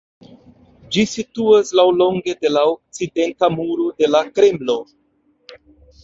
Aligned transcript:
Ĝi 0.95 1.01
situas 1.09 1.73
laŭlonge 1.79 2.33
de 2.45 2.49
la 2.53 2.63
okcidenta 2.69 3.49
muro 3.59 3.85
de 3.99 4.09
la 4.15 4.23
Kremlo. 4.39 4.79